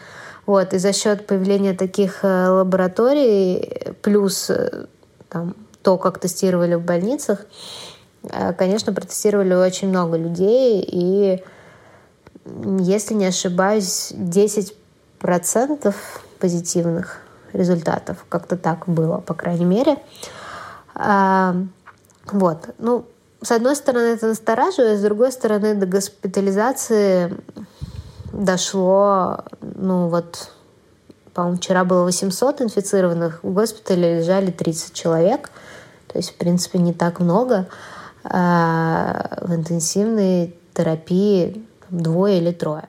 [0.46, 4.86] Вот, и за счет появления таких э, лабораторий, плюс э,
[5.28, 7.46] там, то, как тестировали в больницах,
[8.22, 11.44] э, конечно, протестировали очень много людей, и,
[12.80, 15.94] если не ошибаюсь, 10%
[16.38, 17.20] позитивных
[17.52, 18.24] результатов.
[18.28, 19.96] Как-то так было, по крайней мере.
[20.94, 21.56] А,
[22.30, 22.74] вот.
[22.78, 23.06] Ну,
[23.42, 27.36] с одной стороны, это настораживает, с другой стороны, до госпитализации
[28.32, 30.52] дошло, ну вот,
[31.34, 35.50] по-моему, вчера было 800 инфицированных, в госпитале лежали 30 человек,
[36.06, 37.66] то есть, в принципе, не так много.
[38.22, 42.88] А в интенсивной терапии двое или трое.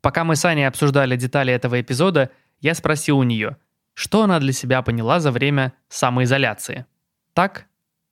[0.00, 3.56] Пока мы с Аней обсуждали детали этого эпизода, я спросил у нее,
[3.94, 6.86] что она для себя поняла за время самоизоляции.
[7.34, 7.66] Так,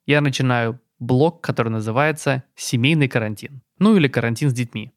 [0.07, 4.93] я начинаю блог, который называется «Семейный карантин», ну или «Карантин с детьми».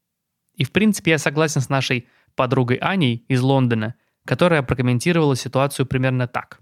[0.56, 3.94] И в принципе я согласен с нашей подругой Аней из Лондона,
[4.24, 6.60] которая прокомментировала ситуацию примерно так.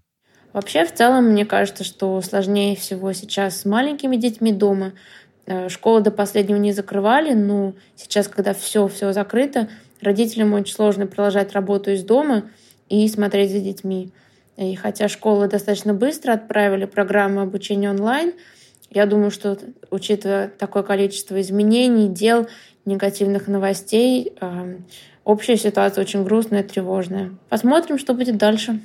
[0.52, 4.92] Вообще, в целом, мне кажется, что сложнее всего сейчас с маленькими детьми дома.
[5.46, 9.68] Э, школы до последнего не закрывали, но сейчас, когда все, все закрыто,
[10.00, 12.50] родителям очень сложно продолжать работу из дома
[12.88, 14.12] и смотреть за детьми.
[14.56, 18.34] И хотя школы достаточно быстро отправили программу обучения онлайн,
[18.90, 19.58] я думаю, что,
[19.90, 22.46] учитывая такое количество изменений, дел,
[22.84, 24.78] негативных новостей, э,
[25.24, 27.34] общая ситуация очень грустная, тревожная.
[27.48, 28.80] Посмотрим, что будет дальше.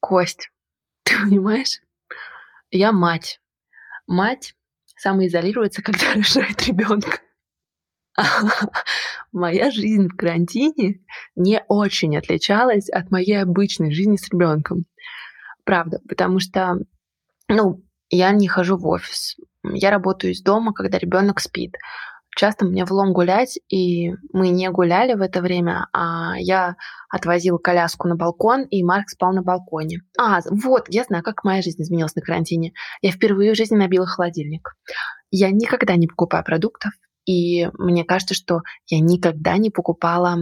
[0.00, 0.50] Кость,
[1.04, 1.80] ты понимаешь?
[2.70, 3.40] Я мать.
[4.06, 4.54] Мать
[4.96, 7.20] самоизолируется, когда рожает ребенка.
[9.32, 11.00] Моя жизнь в карантине
[11.34, 14.86] не очень отличалась от моей обычной жизни с ребенком.
[15.64, 16.78] Правда, потому что,
[17.48, 19.36] ну, я не хожу в офис.
[19.64, 21.74] Я работаю из дома, когда ребенок спит
[22.36, 26.76] часто мне влом гулять, и мы не гуляли в это время, а я
[27.08, 30.02] отвозила коляску на балкон, и Марк спал на балконе.
[30.18, 32.72] А, вот, я знаю, как моя жизнь изменилась на карантине.
[33.00, 34.76] Я впервые в жизни набила холодильник.
[35.30, 36.92] Я никогда не покупаю продуктов,
[37.26, 40.38] и мне кажется, что я никогда не покупала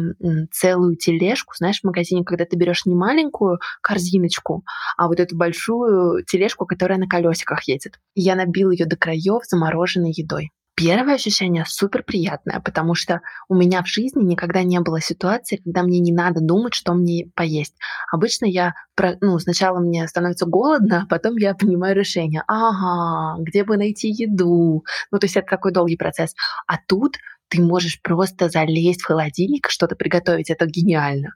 [0.52, 4.64] целую тележку, знаешь, в магазине, когда ты берешь не маленькую корзиночку,
[4.96, 7.98] а вот эту большую тележку, которая на колесиках едет.
[8.14, 10.50] Я набила ее до краев замороженной едой.
[10.76, 15.84] Первое ощущение супер приятное, потому что у меня в жизни никогда не было ситуации, когда
[15.84, 17.76] мне не надо думать, что мне поесть.
[18.10, 18.74] Обычно я,
[19.20, 22.42] ну, сначала мне становится голодно, а потом я понимаю решение.
[22.48, 24.84] Ага, где бы найти еду?
[25.12, 26.34] Ну, то есть это такой долгий процесс.
[26.66, 30.50] А тут ты можешь просто залезть в холодильник, что-то приготовить.
[30.50, 31.34] Это гениально.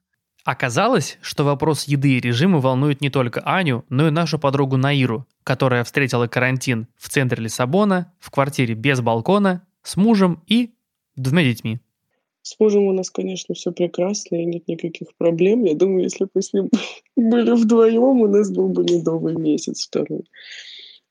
[0.49, 5.27] Оказалось, что вопрос еды и режима волнует не только Аню, но и нашу подругу Наиру,
[5.45, 10.71] которая встретила карантин в центре Лиссабона, в квартире без балкона, с мужем и
[11.17, 11.81] двумя детьми.
[12.41, 15.65] С мужем у нас, конечно, все прекрасно и нет никаких проблем.
[15.65, 16.71] Я думаю, если бы с ним
[17.17, 20.25] были вдвоем, у нас был бы медовый месяц второй.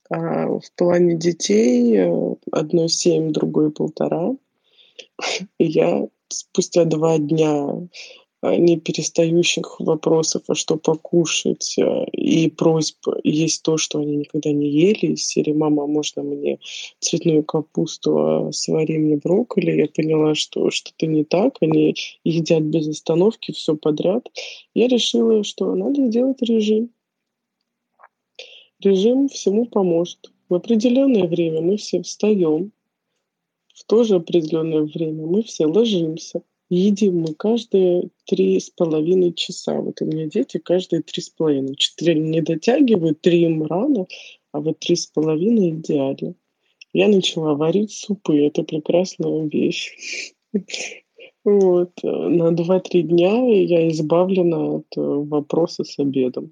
[0.10, 4.32] А в плане детей э, одной семь, другой полтора.
[5.60, 7.88] Я спустя два дня
[8.44, 14.70] не перестающих вопросов, а что покушать, э, и просьб есть то, что они никогда не
[14.70, 16.60] ели, из серии «Мама, можно мне
[17.00, 22.88] цветную капусту, а свари мне брокколи?» Я поняла, что что-то не так, они едят без
[22.88, 24.28] остановки все подряд.
[24.76, 26.92] Я решила, что надо сделать режим.
[28.80, 30.32] Режим всему поможет.
[30.48, 32.72] В определенное время мы все встаем,
[33.74, 39.80] в то же определенное время мы все ложимся– Едим мы каждые три с половиной часа.
[39.80, 41.76] Вот у меня дети каждые три с половиной.
[41.76, 44.08] Четыре не дотягивают, три им рано,
[44.52, 46.36] а вот три с половиной идеально.
[46.92, 48.40] Я начала варить супы.
[48.40, 50.34] Это прекрасная вещь.
[51.44, 51.94] Вот.
[52.04, 56.52] На два-три дня я избавлена от э, вопроса с обедом.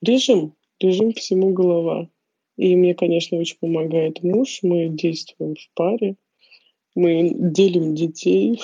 [0.00, 0.54] Режим.
[0.78, 2.08] Режим всему голова.
[2.56, 4.60] И мне, конечно, очень помогает муж.
[4.62, 6.16] Мы действуем в паре.
[6.94, 8.60] Мы делим детей.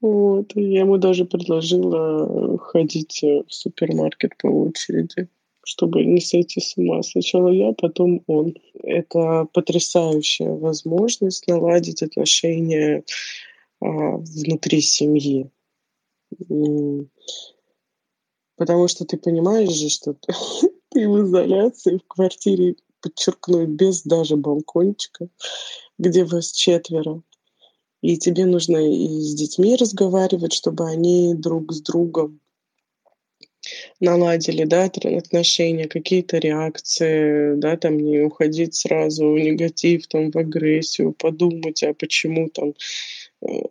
[0.00, 0.52] Вот.
[0.54, 5.28] Я ему даже предложила ходить в супермаркет по очереди,
[5.64, 7.02] чтобы не сойти с ума.
[7.02, 8.54] Сначала я, потом он.
[8.82, 13.02] Это потрясающая возможность наладить отношения
[13.80, 15.50] а, внутри семьи.
[18.56, 20.16] Потому что ты понимаешь же, что
[20.90, 25.28] ты в изоляции, в квартире, подчеркну, без даже балкончика,
[25.98, 27.22] где вас четверо.
[28.02, 32.40] И тебе нужно и с детьми разговаривать, чтобы они друг с другом
[33.98, 41.12] наладили, да, отношения, какие-то реакции, да, там не уходить сразу в негатив, там, в агрессию,
[41.12, 42.74] подумать, а почему там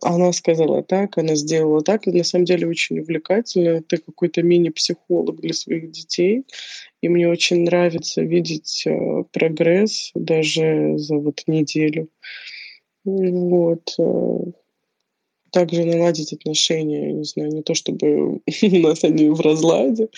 [0.02, 2.06] она сказала так, она сделала так.
[2.06, 3.82] Это на самом деле очень увлекательно.
[3.82, 6.44] Ты какой-то мини-психолог для своих детей.
[7.02, 12.08] И мне очень нравится видеть э, прогресс даже за вот неделю.
[13.04, 13.94] Вот.
[13.98, 14.38] Э,
[15.50, 20.08] также наладить отношения, не знаю, не то чтобы у нас они в разладе,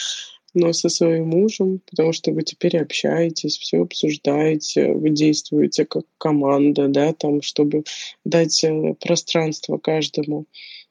[0.55, 6.89] но со своим мужем, потому что вы теперь общаетесь, все обсуждаете, вы действуете как команда,
[6.89, 7.85] да, там, чтобы
[8.25, 10.47] дать э, пространство каждому,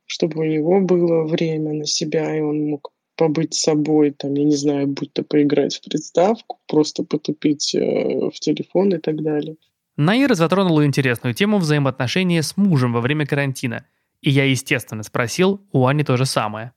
[0.06, 4.56] чтобы у него было время на себя, и он мог побыть собой, там, я не
[4.56, 9.58] знаю, будь то поиграть в приставку, просто потупить э, в телефон и так далее.
[9.98, 13.86] Наира затронула интересную тему взаимоотношения с мужем во время карантина.
[14.22, 16.74] И я, естественно, спросил у Ани то же самое.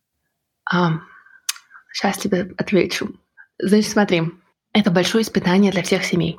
[0.64, 1.00] А,
[1.92, 3.16] Сейчас тебе отвечу.
[3.58, 4.22] Значит, смотри,
[4.72, 6.38] это большое испытание для всех семей.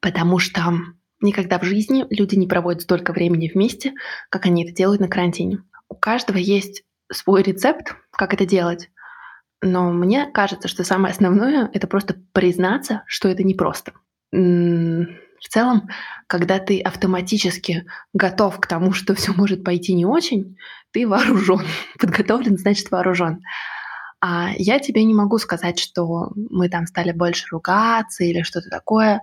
[0.00, 0.72] Потому что
[1.20, 3.92] никогда в жизни люди не проводят столько времени вместе,
[4.30, 5.62] как они это делают на карантине.
[5.88, 8.90] У каждого есть свой рецепт, как это делать.
[9.62, 13.92] Но мне кажется, что самое основное— это просто признаться, что это непросто.
[14.32, 15.88] В целом,
[16.26, 20.56] когда ты автоматически готов к тому, что все может пойти не очень,
[20.90, 21.60] ты вооружен.
[21.98, 23.40] Подготовлен, значит вооружен.
[24.20, 29.20] А я тебе не могу сказать, что мы там стали больше ругаться или что-то такое,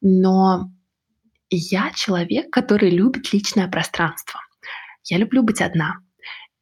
[0.00, 0.70] но
[1.50, 4.40] я человек, который любит личное пространство.
[5.04, 6.00] Я люблю быть одна.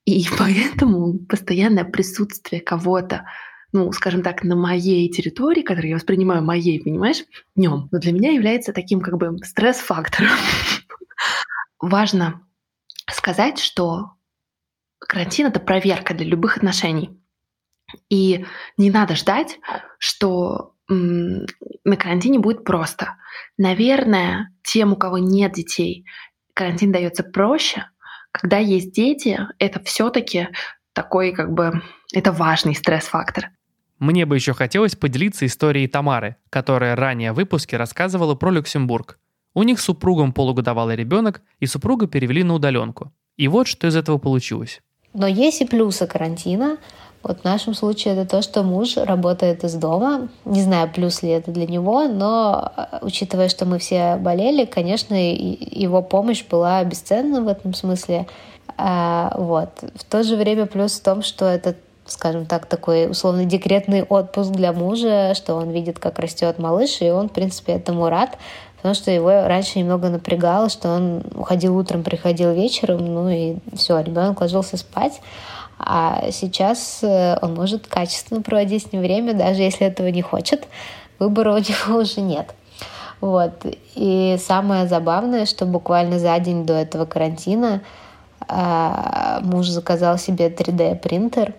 [0.04, 3.26] И поэтому постоянное присутствие кого-то,
[3.72, 7.24] ну, скажем так, на моей территории, которую я воспринимаю моей, понимаешь,
[7.56, 10.30] днем, но для меня является таким как бы стресс-фактором.
[11.80, 12.46] Важно
[13.10, 14.12] сказать, что
[14.98, 17.18] карантин— это проверка для любых отношений.
[18.08, 18.44] И
[18.76, 19.58] не надо ждать,
[19.98, 23.16] что на карантине будет просто.
[23.56, 26.06] Наверное, тем, у кого нет детей,
[26.54, 27.86] карантин дается проще.
[28.34, 30.48] Когда есть дети, это все-таки
[30.92, 31.80] такой, как бы,
[32.12, 33.50] это важный стресс-фактор.
[34.00, 39.20] Мне бы еще хотелось поделиться историей Тамары, которая ранее в выпуске рассказывала про Люксембург.
[39.54, 43.12] У них с супругом полугодовалый ребенок, и супруга перевели на удаленку.
[43.36, 44.82] И вот что из этого получилось.
[45.12, 46.78] Но есть и плюсы карантина.
[47.24, 50.28] Вот в нашем случае это то, что муж работает из дома.
[50.44, 55.14] Не знаю, плюс ли это для него, но э, учитывая, что мы все болели, конечно,
[55.14, 58.26] его помощь была бесценна в этом смысле.
[58.76, 59.70] А, вот.
[59.96, 61.74] В то же время плюс в том, что это
[62.06, 67.10] скажем так, такой условно декретный отпуск для мужа, что он видит, как растет малыш, и
[67.10, 68.36] он, в принципе, этому рад,
[68.76, 73.98] потому что его раньше немного напрягало, что он уходил утром, приходил вечером, ну и все,
[74.00, 75.22] ребенок ложился спать.
[75.86, 80.66] А сейчас э, он может качественно проводить с ним время, даже если этого не хочет.
[81.18, 82.54] Выбора у него уже нет.
[83.20, 83.52] Вот.
[83.94, 87.82] И самое забавное, что буквально за день до этого карантина
[88.48, 91.52] э, муж заказал себе 3D-принтер,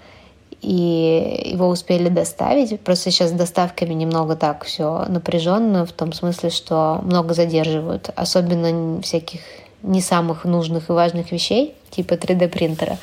[0.62, 2.80] и его успели доставить.
[2.82, 9.04] Просто сейчас с доставками немного так все напряженно, в том смысле, что много задерживают, особенно
[9.04, 9.42] всяких
[9.84, 12.98] не самых нужных и важных вещей, типа 3D-принтера.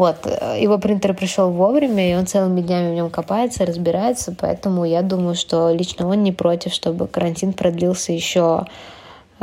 [0.00, 0.24] Вот.
[0.24, 5.34] Его принтер пришел вовремя, и он целыми днями в нем копается, разбирается, поэтому я думаю,
[5.34, 8.64] что лично он не против, чтобы карантин продлился еще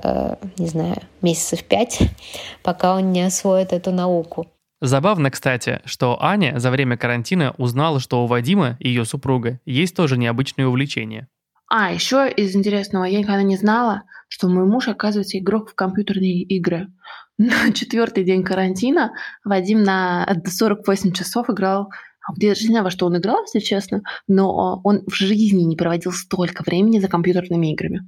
[0.01, 1.99] э, не знаю, месяцев пять,
[2.63, 4.47] пока он не освоит эту науку.
[4.81, 10.17] Забавно, кстати, что Аня за время карантина узнала, что у Вадима, ее супруга, есть тоже
[10.17, 11.27] необычное увлечение.
[11.69, 16.41] А, еще из интересного, я никогда не знала, что мой муж, оказывается, игрок в компьютерные
[16.41, 16.87] игры.
[17.38, 19.13] На четвертый день карантина
[19.44, 21.90] Вадим на 48 часов играл
[22.35, 25.75] я даже не знаю, во что он играл, если честно, но он в жизни не
[25.75, 28.02] проводил столько времени за компьютерными играми.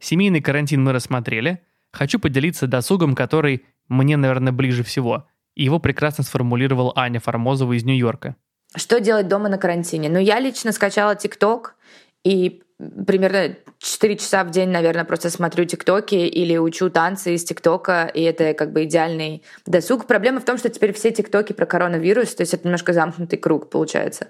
[0.00, 1.62] Семейный карантин мы рассмотрели.
[1.92, 5.28] Хочу поделиться досугом, который мне, наверное, ближе всего.
[5.54, 8.36] Его прекрасно сформулировал Аня Формозова из Нью-Йорка.
[8.74, 10.08] Что делать дома на карантине?
[10.08, 11.76] Ну, я лично скачала ТикТок
[12.24, 12.62] и
[13.06, 18.22] примерно 4 часа в день, наверное, просто смотрю ТикТоки или учу танцы из ТикТока, и
[18.22, 20.06] это как бы идеальный досуг.
[20.06, 23.70] Проблема в том, что теперь все ТикТоки про коронавирус, то есть это немножко замкнутый круг
[23.70, 24.28] получается.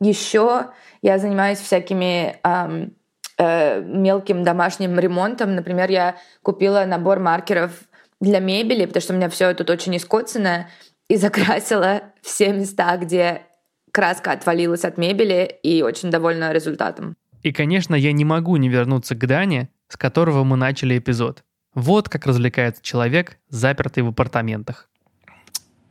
[0.00, 0.66] Еще
[1.02, 2.94] я занимаюсь всякими эм,
[3.38, 5.54] э, мелким домашним ремонтом.
[5.54, 7.72] Например, я купила набор маркеров
[8.20, 10.68] для мебели, потому что у меня все тут очень искоцано,
[11.08, 13.42] и закрасила все места, где
[13.92, 17.16] краска отвалилась от мебели, и очень довольна результатом.
[17.42, 21.44] И, конечно, я не могу не вернуться к Дане, с которого мы начали эпизод.
[21.74, 24.90] Вот как развлекается человек, запертый в апартаментах.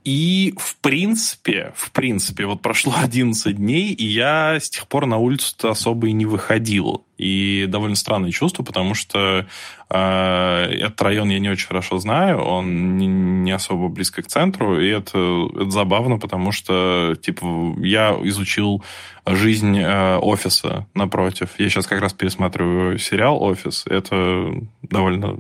[0.08, 5.18] И, в принципе, в принципе, вот прошло 11 дней, и я с тех пор на
[5.18, 7.04] улицу особо и не выходил.
[7.18, 9.46] И довольно странное чувство, потому что
[9.90, 14.80] э, этот район я не очень хорошо знаю, он не, не особо близко к центру,
[14.80, 18.82] и это, это забавно, потому что, типа, я изучил
[19.26, 21.50] жизнь э, офиса напротив.
[21.58, 23.84] Я сейчас как раз пересматриваю сериал «Офис».
[23.86, 24.54] Это
[24.84, 25.40] довольно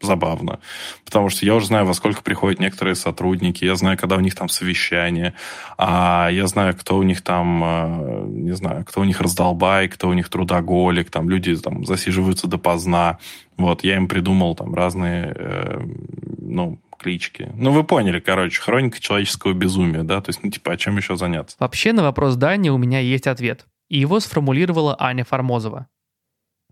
[0.00, 0.60] забавно.
[1.04, 4.34] Потому что я уже знаю, во сколько приходят некоторые сотрудники, я знаю, когда у них
[4.34, 5.34] там совещание,
[5.76, 10.08] а я знаю, кто у них там, э, не знаю, кто у них раздолбай, кто
[10.08, 13.18] у них трудоголик, там люди там засиживаются допоздна.
[13.56, 15.80] Вот, я им придумал там разные, э,
[16.38, 17.50] ну, клички.
[17.54, 20.20] Ну, вы поняли, короче, хроника человеческого безумия, да?
[20.20, 21.56] То есть, ну, типа, о чем еще заняться?
[21.58, 23.66] Вообще, на вопрос Дани у меня есть ответ.
[23.88, 25.88] И его сформулировала Аня Формозова.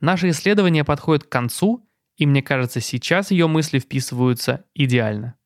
[0.01, 1.88] Наше исследование подходит к концу,
[2.19, 5.37] и мне кажется, сейчас ее мысли вписываются идеально.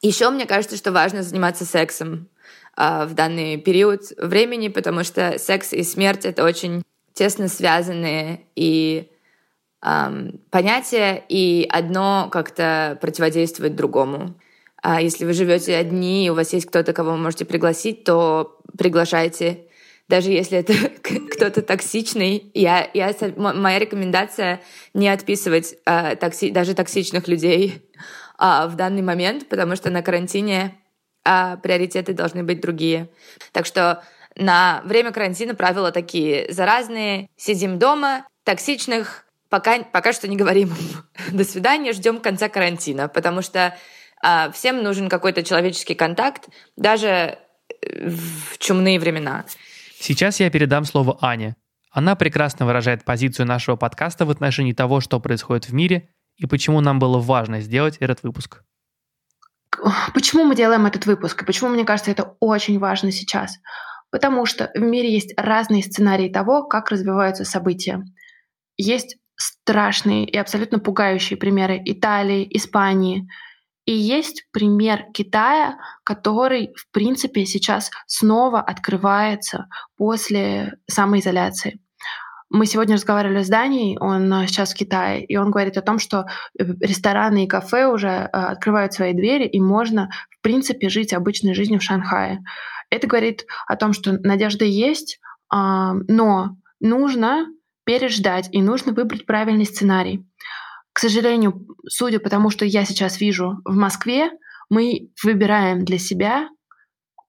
[0.00, 2.28] Еще мне кажется, что важно заниматься сексом
[2.76, 6.82] э, в данный период времени, потому что секс и смерть это очень
[7.12, 9.10] тесно связанные и
[9.82, 14.36] э, понятия, и одно как-то противодействует другому.
[14.82, 18.58] А если вы живете одни, и у вас есть кто-то, кого вы можете пригласить, то
[18.78, 19.66] приглашайте
[20.10, 20.74] даже если это
[21.30, 24.60] кто-то токсичный, я, я, моя рекомендация
[24.92, 27.88] не отписывать э, токси, даже токсичных людей
[28.38, 30.76] э, в данный момент, потому что на карантине
[31.24, 33.08] э, приоритеты должны быть другие.
[33.52, 34.02] Так что
[34.36, 40.74] на время карантина правила такие заразные, сидим дома, токсичных пока, пока что не говорим
[41.32, 43.76] до свидания, ждем конца карантина, потому что
[44.24, 47.38] э, всем нужен какой-то человеческий контакт, даже
[47.82, 49.44] в чумные времена.
[50.02, 51.56] Сейчас я передам слово Ане.
[51.90, 56.80] Она прекрасно выражает позицию нашего подкаста в отношении того, что происходит в мире и почему
[56.80, 58.62] нам было важно сделать этот выпуск.
[60.14, 61.42] Почему мы делаем этот выпуск?
[61.42, 63.58] И почему, мне кажется, это очень важно сейчас?
[64.10, 68.02] Потому что в мире есть разные сценарии того, как развиваются события.
[68.78, 73.28] Есть страшные и абсолютно пугающие примеры Италии, Испании–
[73.86, 79.66] и есть пример Китая, который, в принципе, сейчас снова открывается
[79.96, 81.80] после самоизоляции.
[82.50, 86.00] Мы сегодня разговаривали с Данией, он э, сейчас в Китае, и он говорит о том,
[86.00, 86.26] что
[86.58, 91.54] э, рестораны и кафе уже э, открывают свои двери, и можно, в принципе, жить обычной
[91.54, 92.40] жизнью в Шанхае.
[92.90, 97.46] Это говорит о том, что надежда есть, а, но нужно
[97.84, 100.24] переждать, и нужно выбрать правильный сценарий.
[101.00, 104.32] К сожалению, судя по тому, что я сейчас вижу в Москве,
[104.68, 106.46] мы выбираем для себя,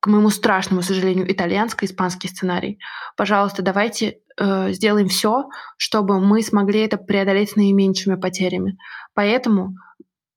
[0.01, 2.79] к моему страшному сожалению, итальянско-испанский сценарий.
[3.15, 5.45] Пожалуйста, давайте э, сделаем все,
[5.77, 8.77] чтобы мы смогли это преодолеть с наименьшими потерями.
[9.13, 9.75] Поэтому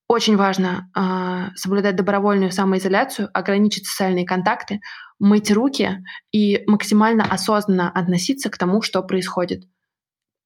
[0.07, 4.79] очень важно э, соблюдать добровольную самоизоляцию, ограничить социальные контакты,
[5.19, 9.65] мыть руки и максимально осознанно относиться к тому, что происходит.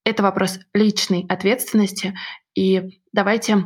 [0.08, 2.14] Это вопрос личной ответственности,
[2.54, 3.64] и давайте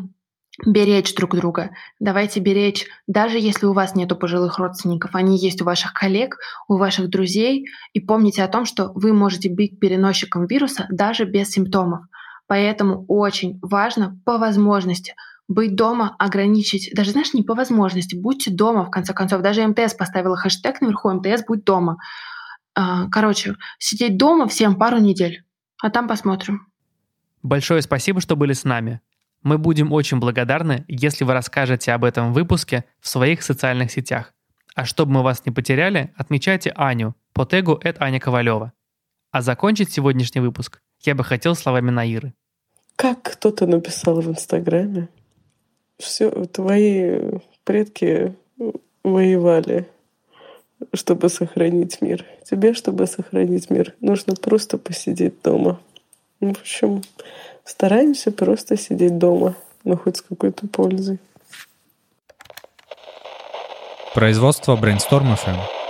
[0.66, 1.70] беречь друг друга.
[2.00, 6.78] Давайте беречь, даже если у вас нету пожилых родственников, они есть у ваших коллег, у
[6.78, 7.66] ваших друзей.
[7.92, 12.06] И помните о том, что вы можете быть переносчиком вируса даже без симптомов.
[12.48, 15.14] Поэтому очень важно по возможности
[15.46, 19.42] быть дома, ограничить, даже, знаешь, не по возможности, будьте дома, в конце концов.
[19.42, 21.98] Даже МТС поставила хэштег наверху «МТС, будь дома».
[22.74, 25.44] А, короче, сидеть дома всем пару недель.
[25.82, 26.68] А там посмотрим.
[27.42, 29.00] Большое спасибо, что были с нами.
[29.42, 34.32] Мы будем очень благодарны, если вы расскажете об этом выпуске в своих социальных сетях.
[34.76, 38.72] А чтобы мы вас не потеряли, отмечайте Аню по тегу это Аня Ковалева.
[39.32, 42.32] А закончить сегодняшний выпуск я бы хотел словами Наиры.
[42.94, 45.08] Как кто-то написал в Инстаграме,
[45.98, 48.36] все, твои предки
[49.02, 49.88] воевали,
[50.94, 52.24] чтобы сохранить мир.
[52.44, 55.80] Тебе, чтобы сохранить мир, нужно просто посидеть дома.
[56.40, 57.02] В общем,
[57.64, 59.54] стараемся просто сидеть дома,
[59.84, 61.18] но хоть с какой-то пользой.
[64.14, 65.81] Производство Brainstorm FM.